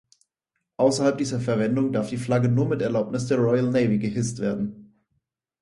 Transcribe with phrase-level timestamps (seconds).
[0.77, 4.95] Außerhalb dieser Verwendung darf die Flagge nur mit Erlaubnis der Royal Navy gehisst werden.